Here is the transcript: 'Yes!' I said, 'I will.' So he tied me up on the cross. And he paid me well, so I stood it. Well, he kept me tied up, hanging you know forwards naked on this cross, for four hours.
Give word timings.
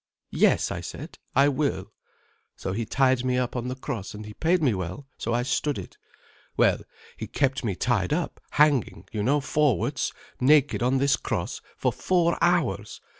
'Yes!' 0.31 0.71
I 0.71 0.81
said, 0.81 1.19
'I 1.35 1.49
will.' 1.49 1.91
So 2.55 2.73
he 2.73 2.85
tied 2.85 3.23
me 3.23 3.37
up 3.37 3.55
on 3.55 3.67
the 3.67 3.75
cross. 3.75 4.15
And 4.15 4.25
he 4.25 4.33
paid 4.33 4.59
me 4.63 4.73
well, 4.73 5.05
so 5.19 5.31
I 5.31 5.43
stood 5.43 5.77
it. 5.77 5.95
Well, 6.57 6.79
he 7.17 7.27
kept 7.27 7.63
me 7.63 7.75
tied 7.75 8.11
up, 8.11 8.39
hanging 8.49 9.05
you 9.11 9.21
know 9.21 9.41
forwards 9.41 10.11
naked 10.39 10.81
on 10.81 10.97
this 10.97 11.15
cross, 11.17 11.61
for 11.77 11.93
four 11.93 12.35
hours. 12.41 12.99